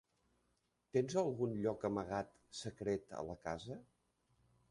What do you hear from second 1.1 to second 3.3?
algun lloc amagat secret a